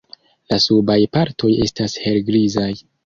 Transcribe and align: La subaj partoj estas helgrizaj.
La 0.53 0.57
subaj 0.63 0.97
partoj 1.17 1.51
estas 1.67 1.99
helgrizaj. 2.07 2.71